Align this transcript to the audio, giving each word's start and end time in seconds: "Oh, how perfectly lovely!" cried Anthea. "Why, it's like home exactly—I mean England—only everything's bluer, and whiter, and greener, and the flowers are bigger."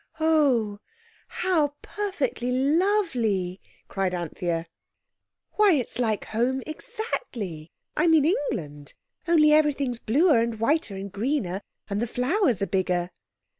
"Oh, 0.19 0.79
how 1.27 1.75
perfectly 1.83 2.49
lovely!" 2.51 3.61
cried 3.87 4.15
Anthea. 4.15 4.65
"Why, 5.57 5.73
it's 5.73 5.99
like 5.99 6.25
home 6.25 6.63
exactly—I 6.65 8.07
mean 8.07 8.25
England—only 8.25 9.53
everything's 9.53 9.99
bluer, 9.99 10.39
and 10.39 10.59
whiter, 10.59 10.95
and 10.95 11.11
greener, 11.11 11.61
and 11.87 12.01
the 12.01 12.07
flowers 12.07 12.63
are 12.63 12.65
bigger." 12.65 13.11